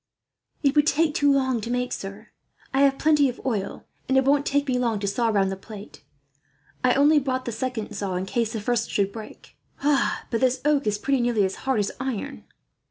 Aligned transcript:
"It 0.63 0.75
would 0.75 0.87
take 0.87 1.13
too 1.13 1.31
long 1.31 1.61
to 1.61 1.69
make, 1.69 1.93
sir. 1.93 2.29
I 2.73 2.81
have 2.81 2.97
plenty 2.97 3.29
of 3.29 3.39
oil, 3.45 3.85
and 4.09 4.17
it 4.17 4.25
won't 4.25 4.47
take 4.47 4.67
me 4.67 4.79
long 4.79 4.99
to 5.01 5.05
saw 5.07 5.27
round 5.27 5.51
the 5.51 5.55
plate. 5.55 6.01
I 6.83 6.95
only 6.95 7.19
brought 7.19 7.45
the 7.45 7.51
second 7.51 7.93
saw 7.93 8.15
in 8.15 8.25
case 8.25 8.53
the 8.53 8.61
first 8.61 8.89
should 8.89 9.11
break. 9.11 9.55
But 9.83 10.27
this 10.41 10.59
oak 10.65 10.87
is 10.87 10.97
pretty 10.97 11.21
nearly 11.21 11.45
as 11.45 11.53
hard 11.67 11.77
as 11.81 11.91
iron." 11.99 12.45